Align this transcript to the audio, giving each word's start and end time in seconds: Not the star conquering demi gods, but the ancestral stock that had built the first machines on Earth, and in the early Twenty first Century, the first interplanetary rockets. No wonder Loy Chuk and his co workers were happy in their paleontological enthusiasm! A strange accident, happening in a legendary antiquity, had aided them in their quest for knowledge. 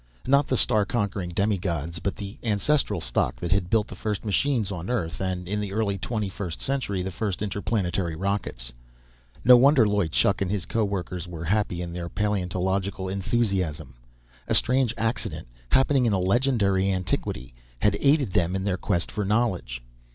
Not 0.25 0.47
the 0.47 0.57
star 0.57 0.83
conquering 0.83 1.29
demi 1.29 1.59
gods, 1.59 1.99
but 1.99 2.15
the 2.15 2.39
ancestral 2.41 3.01
stock 3.01 3.35
that 3.35 3.51
had 3.51 3.69
built 3.69 3.85
the 3.87 3.93
first 3.93 4.25
machines 4.25 4.71
on 4.71 4.89
Earth, 4.89 5.21
and 5.21 5.47
in 5.47 5.59
the 5.59 5.73
early 5.73 5.99
Twenty 5.99 6.27
first 6.27 6.59
Century, 6.59 7.03
the 7.03 7.11
first 7.11 7.39
interplanetary 7.43 8.15
rockets. 8.15 8.73
No 9.45 9.55
wonder 9.57 9.87
Loy 9.87 10.07
Chuk 10.07 10.41
and 10.41 10.49
his 10.49 10.65
co 10.65 10.83
workers 10.83 11.27
were 11.27 11.45
happy 11.45 11.83
in 11.83 11.93
their 11.93 12.09
paleontological 12.09 13.09
enthusiasm! 13.09 13.93
A 14.47 14.55
strange 14.55 14.91
accident, 14.97 15.47
happening 15.69 16.07
in 16.07 16.13
a 16.13 16.19
legendary 16.19 16.91
antiquity, 16.91 17.53
had 17.83 17.95
aided 17.99 18.31
them 18.31 18.55
in 18.55 18.63
their 18.63 18.77
quest 18.77 19.11
for 19.11 19.23
knowledge. 19.23 19.83